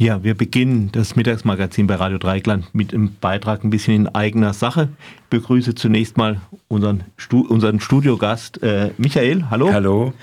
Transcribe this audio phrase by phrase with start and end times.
[0.00, 4.54] Ja, wir beginnen das Mittagsmagazin bei Radio Dreigland mit einem Beitrag ein bisschen in eigener
[4.54, 4.88] Sache.
[5.16, 9.50] Ich begrüße zunächst mal unseren, Stu unseren Studiogast äh, Michael.
[9.50, 9.70] Hallo.
[9.70, 10.14] Hallo.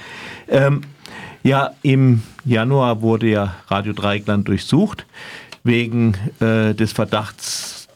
[0.47, 0.81] Ähm,
[1.43, 5.05] ja, im Januar wurde ja Radio Dreigland durchsucht
[5.63, 7.88] wegen äh, des Verdachts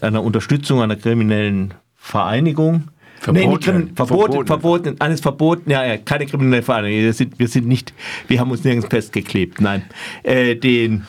[0.00, 2.84] einer Unterstützung einer kriminellen Vereinigung.
[3.20, 3.50] Verboten.
[3.50, 7.02] Nee, verboten, verboten, verboten, eines verboten, ja, ja, keine kriminelle Vereinigung.
[7.02, 7.92] Wir sind, wir sind nicht,
[8.28, 9.82] wir haben uns nirgends festgeklebt, nein.
[10.22, 11.06] Äh, den,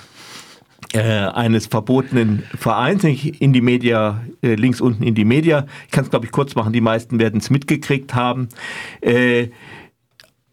[0.92, 5.66] äh, eines verbotenen Vereins, in die Media, äh, links unten in die Media.
[5.86, 8.50] Ich kann es, glaube ich, kurz machen, die meisten werden es mitgekriegt haben.
[9.00, 9.48] Äh,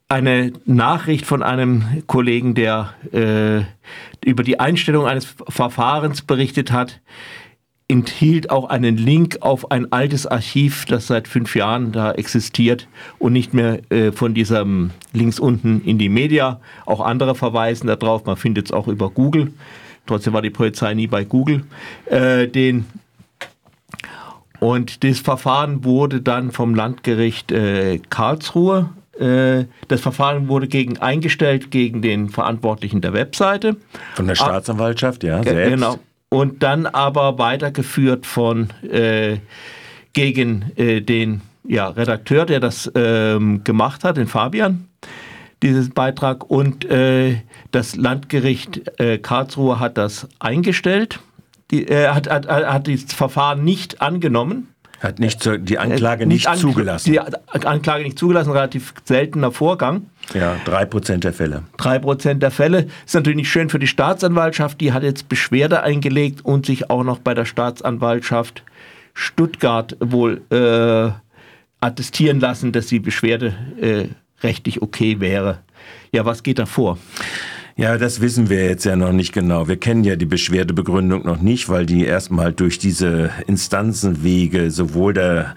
[0.09, 2.95] eine Nachricht von einem Kollegen, der
[4.25, 7.03] über die Einstellung eines Verfahrens berichtet hat,
[7.89, 12.87] enthielt auch einen Link auf ein altes Archiv, das seit fünf Jahren da existiert
[13.19, 16.61] und nicht mehr äh, von diesem links unten in die Media.
[16.85, 19.55] Auch andere verweisen darauf, man findet es auch über Google.
[20.07, 21.65] Trotzdem war die Polizei nie bei Google.
[22.07, 22.85] Äh, den
[24.61, 31.71] und das Verfahren wurde dann vom Landgericht äh, Karlsruhe äh, das Verfahren wurde gegen eingestellt
[31.71, 33.77] gegen den Verantwortlichen der Webseite.
[34.15, 35.75] Von der Staatsanwaltschaft, ja, selbst.
[35.75, 35.99] Genau
[36.31, 39.39] und dann aber weitergeführt von äh,
[40.13, 44.89] gegen äh, den ja, Redakteur, der das ähm, gemacht hat, den Fabian,
[45.63, 46.51] dieses Beitrag.
[46.51, 51.21] Und äh, das Landgericht äh, Karlsruhe hat das eingestellt,
[51.71, 54.69] die, äh, hat, hat, hat das Verfahren nicht angenommen.
[55.01, 57.13] Hat nicht zu, die Anklage nicht, nicht zugelassen.
[57.13, 60.07] Die Anklage nicht zugelassen, relativ seltener Vorgang.
[60.35, 61.63] Ja, drei Prozent der Fälle.
[61.77, 62.89] Drei Prozent der Fälle.
[63.07, 64.81] Ist natürlich nicht schön für die Staatsanwaltschaft.
[64.81, 68.65] Die hat jetzt Beschwerde eingelegt und sich auch noch bei der Staatsanwaltschaft
[69.15, 71.11] Stuttgart wohl äh,
[71.81, 74.09] attestieren lassen, dass die Beschwerde äh,
[74.43, 75.59] rechtlich okay wäre.
[76.13, 76.99] Ja, was geht da vor?
[77.79, 79.69] Ja, das wissen wir jetzt ja noch nicht genau.
[79.69, 85.55] Wir kennen ja die Beschwerdebegründung noch nicht, weil die erstmal durch diese Instanzenwege sowohl der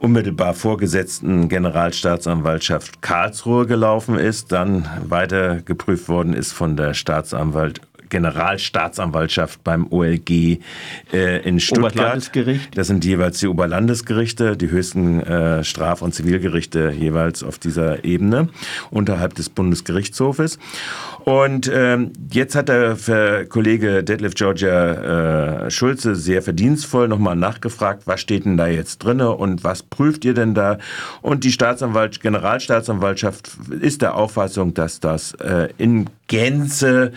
[0.00, 9.64] unmittelbar vorgesetzten Generalstaatsanwaltschaft Karlsruhe gelaufen ist, dann weiter geprüft worden ist von der Staatsanwalt Generalstaatsanwaltschaft
[9.64, 10.58] beim OLG
[11.12, 11.94] äh, in Stuttgart.
[11.94, 12.76] Oberlandesgericht.
[12.76, 18.48] Das sind jeweils die Oberlandesgerichte, die höchsten äh, Straf- und Zivilgerichte jeweils auf dieser Ebene
[18.90, 20.58] unterhalb des Bundesgerichtshofes.
[21.24, 22.96] Und ähm, jetzt hat der
[23.48, 29.30] Kollege Detlef Georgia äh, Schulze sehr verdienstvoll nochmal nachgefragt, was steht denn da jetzt drinne
[29.32, 30.78] und was prüft ihr denn da?
[31.22, 33.50] Und die Staatsanwalt, Generalstaatsanwaltschaft
[33.80, 37.12] ist der Auffassung, dass das äh, in Gänze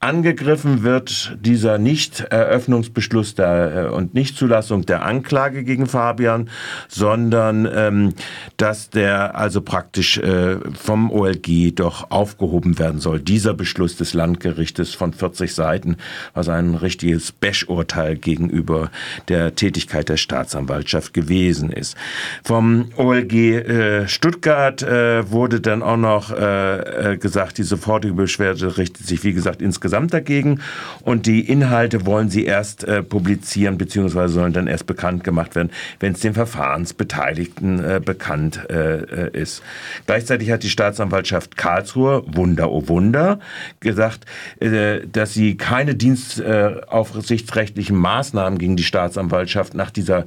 [0.00, 6.50] Angegriffen wird dieser Nichteröffnungsbeschluss der, äh, und Nichtzulassung der Anklage gegen Fabian,
[6.86, 8.14] sondern ähm,
[8.58, 13.18] dass der also praktisch äh, vom OLG doch aufgehoben werden soll.
[13.18, 15.96] Dieser Beschluss des Landgerichtes von 40 Seiten,
[16.32, 18.92] was ein richtiges Bash-Urteil gegenüber
[19.26, 21.96] der Tätigkeit der Staatsanwaltschaft gewesen ist.
[22.44, 28.78] Vom OLG äh, Stuttgart äh, wurde dann auch noch äh, äh gesagt, die sofortige Beschwerde
[28.78, 30.60] richtet sich, wie gesagt, insgesamt insgesamt dagegen
[31.02, 35.70] und die Inhalte wollen sie erst äh, publizieren beziehungsweise sollen dann erst bekannt gemacht werden,
[35.98, 39.62] wenn es den Verfahrensbeteiligten äh, bekannt äh, äh, ist.
[40.04, 43.40] Gleichzeitig hat die Staatsanwaltschaft Karlsruhe, Wunder oh Wunder,
[43.80, 44.26] gesagt,
[44.60, 50.26] äh, dass sie keine dienstaufsichtsrechtlichen Maßnahmen gegen die Staatsanwaltschaft nach dieser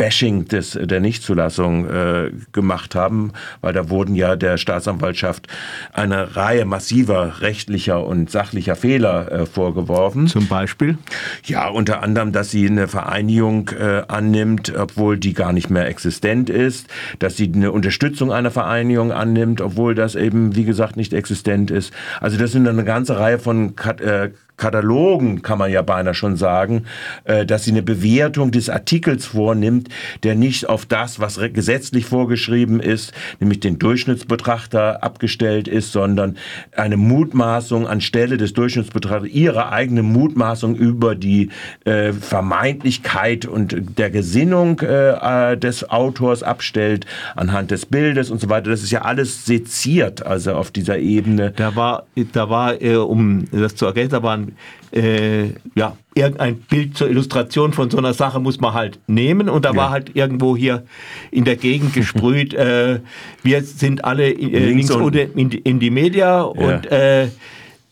[0.00, 5.46] Bashing des, der Nichtzulassung äh, gemacht haben, weil da wurden ja der Staatsanwaltschaft
[5.92, 10.26] eine Reihe massiver rechtlicher und sachlicher Fehler äh, vorgeworfen.
[10.26, 10.96] Zum Beispiel?
[11.44, 16.48] Ja, unter anderem, dass sie eine Vereinigung äh, annimmt, obwohl die gar nicht mehr existent
[16.48, 16.86] ist,
[17.18, 21.92] dass sie eine Unterstützung einer Vereinigung annimmt, obwohl das eben, wie gesagt, nicht existent ist.
[22.22, 26.36] Also das sind eine ganze Reihe von Kat äh, Katalogen, kann man ja beinahe schon
[26.36, 26.84] sagen,
[27.24, 29.88] äh, dass sie eine Bewertung des Artikels vornimmt,
[30.22, 36.36] der nicht auf das, was gesetzlich vorgeschrieben ist, nämlich den Durchschnittsbetrachter abgestellt ist, sondern
[36.76, 41.48] eine Mutmaßung anstelle des Durchschnittsbetrachters, ihre eigene Mutmaßung über die
[41.84, 48.70] äh, Vermeintlichkeit und der Gesinnung äh, des Autors abstellt, anhand des Bildes und so weiter.
[48.70, 51.52] Das ist ja alles seziert, also auf dieser Ebene.
[51.56, 52.74] Da war, da war
[53.08, 54.49] um das zu ergänzen, da waren
[54.92, 59.64] äh, ja, irgendein Bild zur Illustration von so einer Sache muss man halt nehmen und
[59.64, 59.76] da ja.
[59.76, 60.84] war halt irgendwo hier
[61.30, 63.00] in der Gegend gesprüht, äh,
[63.42, 66.42] wir sind alle äh, links, links unten in, in, die Media ja.
[66.42, 67.28] und äh,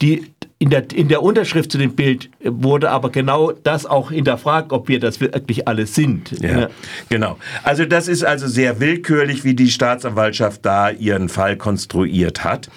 [0.01, 0.27] die
[0.61, 4.89] in der, in der Unterschrift zu dem Bild wurde aber genau das auch hinterfragt, ob
[4.89, 6.33] wir das wirklich alle sind.
[6.41, 6.69] Ja, ja,
[7.09, 7.39] Genau.
[7.63, 12.69] Also das ist also sehr willkürlich, wie die Staatsanwaltschaft da ihren Fall konstruiert hat.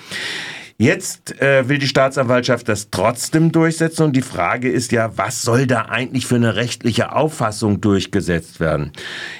[0.82, 5.68] Jetzt äh, will die Staatsanwaltschaft das trotzdem durchsetzen und die Frage ist ja, was soll
[5.68, 8.92] da eigentlich für eine rechtliche Auffassung durchgesetzt werden?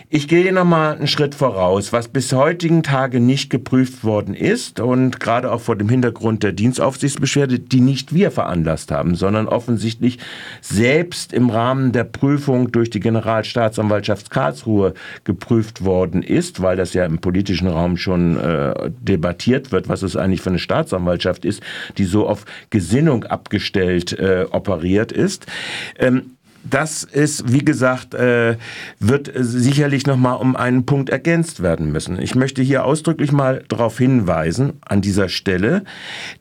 [0.08, 4.80] Ich gehe noch mal einen Schritt voraus, was bis heutigen Tage nicht geprüft worden ist
[4.80, 10.20] und gerade auch vor dem Hintergrund der Dienstaufsichtsbeschwerde, die nicht wir veranlasst haben, sondern offensichtlich
[10.62, 17.04] selbst im Rahmen der Prüfung durch die Generalstaatsanwaltschaft Karlsruhe geprüft worden ist, weil das ja
[17.04, 21.62] im politischen Raum schon äh, debattiert wird, was es eigentlich für eine Staatsanwaltschaft Gesellschaft ist,
[21.98, 25.46] die so auf Gesinnung abgestellt äh, operiert ist.
[25.98, 28.56] Ähm, das ist, wie gesagt, äh,
[29.00, 32.22] wird sicherlich nochmal um einen Punkt ergänzt werden müssen.
[32.22, 35.84] Ich möchte hier ausdrücklich mal darauf hinweisen, an dieser Stelle,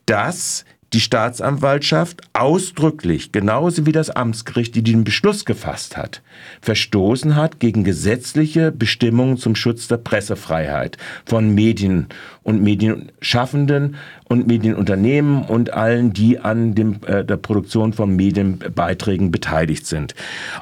[0.05, 6.21] dass die Staatsanwaltschaft ausdrücklich, genauso wie das Amtsgericht, die den Beschluss gefasst hat,
[6.61, 12.07] verstoßen hat gegen gesetzliche Bestimmungen zum Schutz der Pressefreiheit von Medien
[12.43, 13.95] und Medienschaffenden
[14.25, 20.13] und Medienunternehmen und allen, die an dem, äh, der Produktion von Medienbeiträgen beteiligt sind.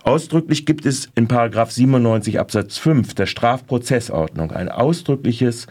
[0.04, 5.66] Ausdrücklich gibt es in Paragraph 97 Absatz 5 der Strafprozessordnung ein ausdrückliches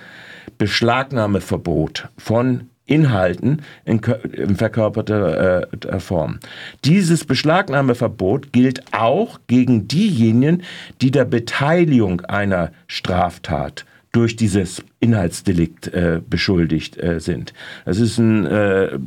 [0.57, 4.01] Beschlagnahmeverbot von Inhalten in,
[4.33, 6.41] in verkörperter äh, Form.
[6.85, 10.63] Dieses Beschlagnahmeverbot gilt auch gegen diejenigen,
[11.01, 17.53] die der Beteiligung einer Straftat durch dieses Inhaltsdelikt äh, beschuldigt äh, sind.
[17.85, 18.47] Das ist ein.
[18.47, 18.99] Äh,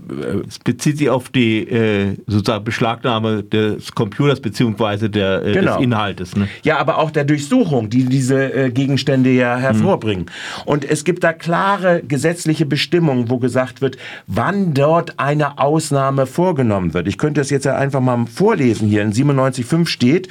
[0.47, 5.75] es bezieht sich auf die äh, sozusagen Beschlagnahme des Computers beziehungsweise der, äh, genau.
[5.75, 6.35] des Inhaltes.
[6.35, 6.47] Ne?
[6.63, 10.25] Ja, aber auch der Durchsuchung, die diese äh, Gegenstände ja hervorbringen.
[10.25, 10.61] Mhm.
[10.65, 13.97] Und es gibt da klare gesetzliche Bestimmungen, wo gesagt wird,
[14.27, 17.07] wann dort eine Ausnahme vorgenommen wird.
[17.07, 19.01] Ich könnte das jetzt ja einfach mal vorlesen hier.
[19.01, 20.29] In 97.5 steht,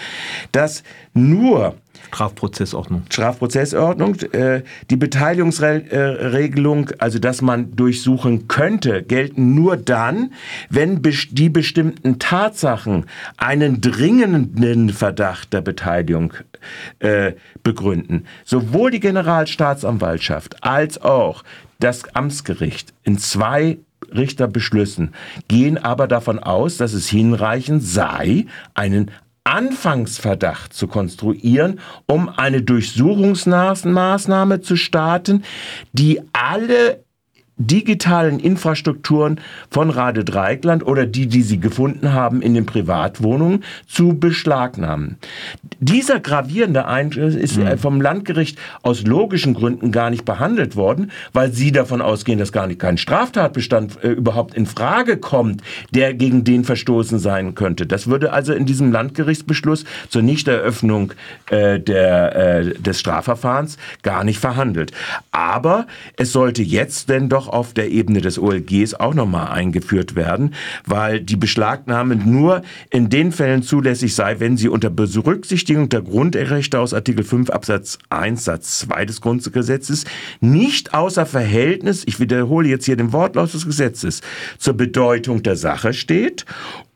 [0.53, 1.75] dass nur
[2.09, 3.03] Strafprozessordnung.
[3.11, 4.17] Strafprozessordnung.
[4.33, 10.33] Äh, die Beteiligungsregelung, also dass man durchsuchen könnte, gelten nur dann,
[10.69, 13.07] wenn die bestimmten Tatsachen
[13.37, 16.35] einen dringenden Verdacht der Beteiligung
[16.99, 17.33] äh,
[17.63, 18.27] begründen.
[18.45, 21.45] Sowohl die Generalstaatsanwaltschaft als auch
[21.79, 23.79] das Amtsgericht in zwei
[24.15, 25.15] Richterbeschlüssen
[25.49, 29.11] gehen aber davon aus, dass es hinreichend sei, einen
[29.51, 35.43] Anfangsverdacht zu konstruieren, um eine Durchsuchungsmaßnahme zu starten,
[35.93, 37.05] die alle
[37.61, 39.41] digitalen Infrastrukturen
[39.71, 45.19] von Rade Dreikland oder die, die sie gefunden haben in den Privatwohnungen, zu beschlagnahmen.
[45.79, 47.77] Dieser gravierende Eingriff ist mhm.
[47.77, 52.67] vom Landgericht aus logischen Gründen gar nicht behandelt worden, weil sie davon ausgehen, dass gar
[52.67, 57.87] nicht kein Straftatbestand äh, überhaupt in Frage kommt, der gegen den verstoßen sein könnte.
[57.87, 61.13] Das würde also in diesem Landgerichtsbeschluss zur Nichteröffnung
[61.51, 64.93] äh, der, äh, des Strafverfahrens gar nicht verhandelt.
[65.31, 65.87] Aber
[66.17, 70.55] es sollte jetzt denn doch auf der Ebene des OLGs auch nochmal eingeführt werden,
[70.87, 76.79] weil die Beschlagnahme nur in den Fällen zulässig sei, wenn sie unter Berücksichtigung der Grundrechte
[76.79, 80.05] aus Artikel 5 Absatz 1 Satz 2 des Grundgesetzes
[80.41, 84.21] nicht außer Verhältnis, ich wiederhole jetzt hier den Wortlaut des Gesetzes,
[84.59, 86.45] zur Bedeutung der Sache steht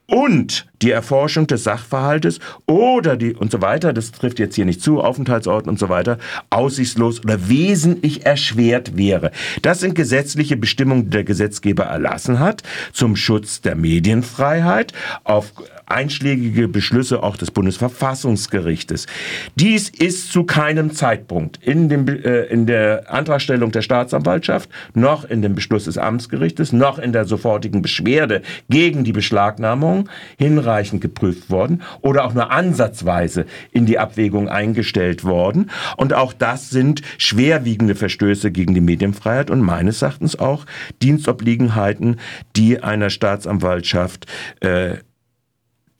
[0.06, 4.82] und die Erforschung des Sachverhaltes oder die und so weiter, das trifft jetzt hier nicht
[4.82, 6.18] zu, Aufenthaltsort und so weiter,
[6.50, 9.30] aussichtslos oder wesentlich erschwert wäre.
[9.62, 14.92] Das sind gesetzliche Bestimmungen, die der Gesetzgeber erlassen hat zum Schutz der Medienfreiheit
[15.24, 15.52] auf
[15.86, 19.06] einschlägige Beschlüsse auch des Bundesverfassungsgerichtes.
[19.54, 25.42] Dies ist zu keinem Zeitpunkt in, dem, äh, in der Antragstellung der Staatsanwaltschaft, noch in
[25.42, 30.08] dem Beschluss des Amtsgerichtes, noch in der sofortigen Beschwerde gegen die Beschlagnahmung
[30.38, 35.70] hinreichend geprüft worden oder auch nur ansatzweise in die Abwägung eingestellt worden.
[35.96, 40.66] Und auch das sind schwerwiegende Verstöße gegen die Medienfreiheit und meines Erachtens auch
[41.02, 42.16] Dienstobliegenheiten,
[42.56, 44.26] die einer Staatsanwaltschaft
[44.60, 44.96] äh,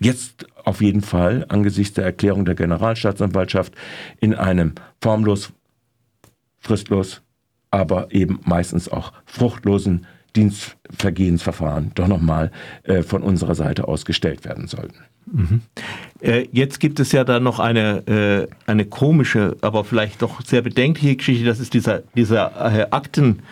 [0.00, 3.74] jetzt auf jeden Fall angesichts der Erklärung der Generalstaatsanwaltschaft
[4.20, 5.52] in einem formlos,
[6.58, 7.22] fristlos,
[7.70, 12.50] aber eben meistens auch fruchtlosen Dienstvergehensverfahren doch nochmal
[12.84, 14.98] äh, von unserer Seite aus gestellt werden sollten.
[15.26, 15.62] Mhm.
[16.20, 20.62] Äh, jetzt gibt es ja da noch eine, äh, eine komische, aber vielleicht doch sehr
[20.62, 21.44] bedenkliche Geschichte.
[21.44, 23.42] Das ist dieser, dieser äh, Akten,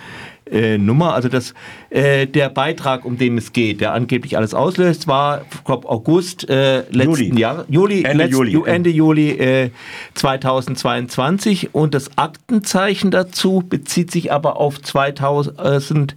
[0.52, 1.14] äh, Nummer.
[1.14, 1.54] Also das,
[1.90, 6.80] äh, der Beitrag, um den es geht, der angeblich alles auslöst, war glaub, August äh,
[6.90, 7.40] letzten Juli.
[7.40, 9.70] Jahr, Juli, Ende letzt, Juli, Ende Juli äh,
[10.14, 16.16] 2022 und das Aktenzeichen dazu bezieht sich aber auf 2000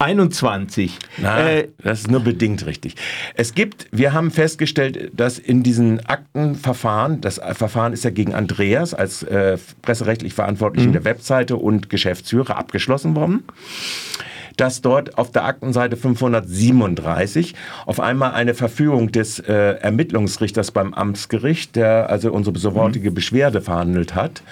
[0.00, 0.98] 21.
[1.18, 2.96] Na, äh, das ist nur bedingt richtig.
[3.34, 8.94] Es gibt, wir haben festgestellt, dass in diesen Aktenverfahren, das Verfahren ist ja gegen Andreas
[8.94, 10.94] als äh, presserechtlich Verantwortlichen mhm.
[10.94, 13.44] der Webseite und Geschäftsführer abgeschlossen worden
[14.60, 17.54] dass dort auf der Aktenseite 537
[17.86, 23.14] auf einmal eine Verfügung des äh, Ermittlungsrichters beim Amtsgericht, der also unsere sofortige mhm.
[23.14, 24.42] Beschwerde verhandelt hat,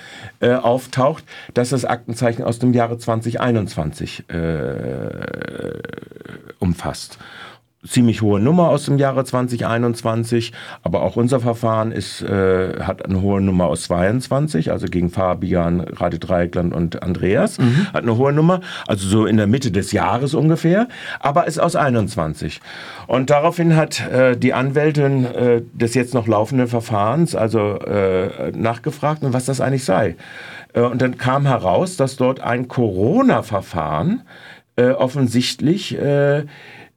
[0.41, 4.35] äh, auftaucht, dass das Aktenzeichen aus dem Jahre 2021 äh,
[6.59, 7.19] umfasst
[7.87, 13.23] ziemlich hohe Nummer aus dem Jahre 2021, aber auch unser Verfahren ist, äh, hat eine
[13.23, 17.87] hohe Nummer aus 22, also gegen Fabian, Rade Dreieckland und Andreas, mhm.
[17.93, 20.89] hat eine hohe Nummer, also so in der Mitte des Jahres ungefähr,
[21.21, 22.61] aber ist aus 21.
[23.07, 29.23] Und daraufhin hat äh, die Anwältin äh, des jetzt noch laufenden Verfahrens also äh, nachgefragt,
[29.23, 30.17] was das eigentlich sei.
[30.73, 34.23] Äh, und dann kam heraus, dass dort ein Corona-Verfahren
[34.77, 35.97] äh, offensichtlich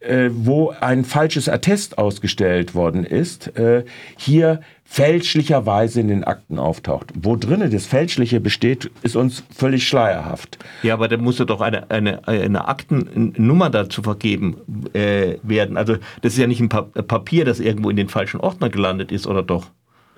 [0.01, 3.86] äh, wo ein falsches Attest ausgestellt worden ist, äh,
[4.17, 7.13] hier fälschlicherweise in den Akten auftaucht.
[7.15, 10.58] Wo drinnen das Fälschliche besteht, ist uns völlig schleierhaft.
[10.84, 14.58] Ja, aber da muss ja doch eine, eine, eine Aktennummer dazu vergeben
[14.93, 15.77] äh, werden.
[15.77, 19.27] Also das ist ja nicht ein Papier, das irgendwo in den falschen Ordner gelandet ist,
[19.27, 19.72] oder doch?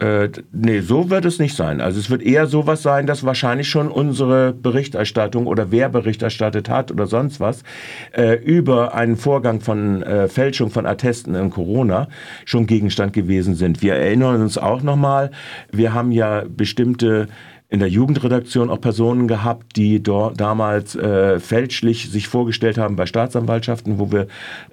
[0.04, 1.80] Äh, nee, so wird es nicht sein.
[1.80, 6.68] Also es wird eher sowas sein, dass wahrscheinlich schon unsere Berichterstattung oder wer Bericht erstattet
[6.68, 7.64] hat oder sonst was
[8.12, 12.10] äh, über einen Vorgang von äh, Fälschung von Attesten in Corona
[12.44, 13.82] schon Gegenstand gewesen sind.
[13.82, 15.32] Wir erinnern uns auch nochmal,
[15.72, 17.30] wir haben ja bestimmte
[17.70, 23.06] in der Jugendredaktion auch Personen gehabt, die dort damals äh, fälschlich sich vorgestellt haben bei
[23.06, 24.28] Staatsanwaltschaften, wo wir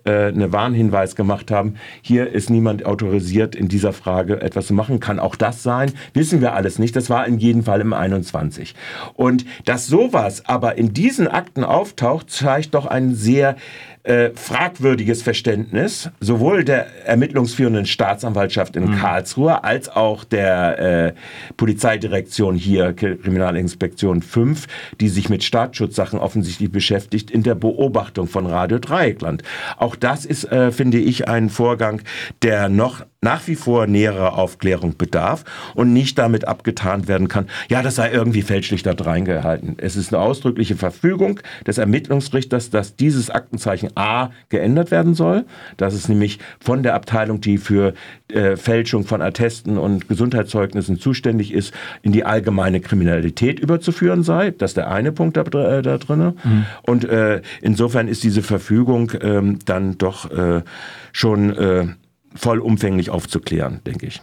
[0.04, 1.76] äh, einen Warnhinweis gemacht haben.
[2.02, 5.00] Hier ist niemand autorisiert, in dieser Frage etwas zu machen.
[5.00, 5.92] Kann auch das sein?
[6.12, 6.94] Wissen wir alles nicht.
[6.94, 8.74] Das war in jedem Fall im 21.
[9.14, 13.56] Und dass sowas aber in diesen Akten auftaucht, zeigt doch einen sehr
[14.02, 18.96] äh, fragwürdiges Verständnis sowohl der ermittlungsführenden Staatsanwaltschaft in mhm.
[18.96, 21.12] Karlsruhe als auch der äh,
[21.56, 24.66] Polizeidirektion hier, Kriminalinspektion 5,
[25.00, 29.42] die sich mit Staatsschutzsachen offensichtlich beschäftigt, in der Beobachtung von Radio Dreieckland.
[29.76, 32.00] Auch das ist, äh, finde ich, ein Vorgang,
[32.42, 37.82] der noch nach wie vor näherer Aufklärung bedarf und nicht damit abgetan werden kann, ja,
[37.82, 39.76] das sei irgendwie fälschlich da reingehalten.
[39.78, 45.44] Es ist eine ausdrückliche Verfügung des Ermittlungsrichters, dass dieses Aktenzeichen A geändert werden soll.
[45.76, 47.94] Das ist nämlich von der Abteilung, die für
[48.28, 54.50] äh, Fälschung von Attesten und Gesundheitszeugnissen zuständig ist, in die allgemeine Kriminalität überzuführen sei.
[54.50, 56.20] Das ist der eine Punkt da, äh, da drin.
[56.42, 56.66] Mhm.
[56.82, 60.62] Und äh, insofern ist diese Verfügung ähm, dann doch äh,
[61.12, 61.86] schon äh,
[62.34, 64.22] vollumfänglich aufzuklären, denke ich.